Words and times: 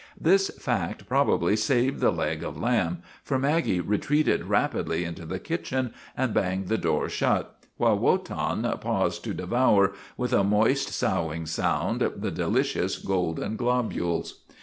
This 0.19 0.49
fact 0.59 1.07
probably 1.07 1.55
saved 1.55 1.99
the 1.99 2.09
leg 2.09 2.43
of 2.43 2.57
lamb, 2.59 3.03
for 3.23 3.37
Maggie 3.37 3.79
retreated 3.81 4.45
rapidly 4.47 5.03
into 5.03 5.27
the 5.27 5.37
kitchen 5.37 5.93
and 6.17 6.33
banged 6.33 6.69
the 6.69 6.77
door 6.79 7.07
shut, 7.07 7.55
while 7.77 7.99
Wotan 7.99 8.63
paused 8.79 9.23
to 9.25 9.35
de 9.35 9.45
vour, 9.45 9.93
with 10.17 10.33
a 10.33 10.43
moist, 10.43 10.87
soughing 10.89 11.45
sound, 11.45 12.01
the 12.17 12.31
delicious 12.31 12.97
golden 12.97 13.55
globules. 13.57 14.41